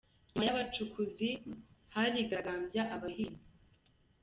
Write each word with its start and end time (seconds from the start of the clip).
Nyuma 0.29 0.43
y’abacukuzi 0.47 1.29
harigaragambya 1.93 2.83
abahinzi 2.95 3.49